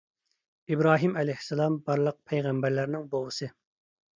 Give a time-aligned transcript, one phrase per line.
[0.75, 3.53] ئىبراھىم ئەلەيھىسسالام بارلىق پەيغەمبەرلەرنىڭ بوۋىسى